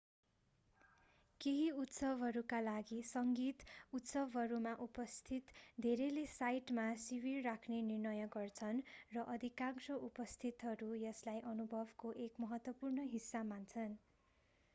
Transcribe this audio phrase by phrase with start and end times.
[1.41, 3.65] केही उत्सवहरूका लागि सङ्गीत
[3.95, 5.53] उत्सवहरूमा उपस्थित
[5.79, 8.81] धेरैले साइटमा शिविर राख्ने निर्णय गर्छन्
[9.13, 13.95] र अधिकांश उपस्थितहरू यसलाई अनुभवको एक महत्त्वपूर्ण हिस्सा मान्छन्